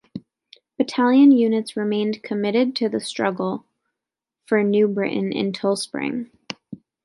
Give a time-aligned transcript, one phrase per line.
[0.79, 3.67] Battalion units remained committed to the struggle
[4.47, 6.31] for New Britain until Spring.